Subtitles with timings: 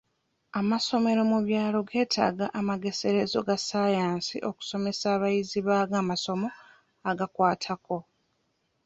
[0.59, 6.47] Amasomero mu byalo geetaaga amageserezo ga sayansi okusomesa abayizi baago amasomo
[7.09, 7.97] ag'okwatako.